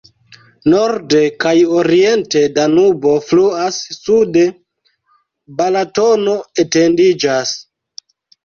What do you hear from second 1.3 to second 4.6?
kaj oriente Danubo fluas, sude